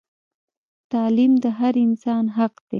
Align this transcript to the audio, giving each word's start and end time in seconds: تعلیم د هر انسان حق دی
تعلیم 0.91 1.33
د 1.43 1.45
هر 1.57 1.73
انسان 1.85 2.25
حق 2.37 2.53
دی 2.61 2.65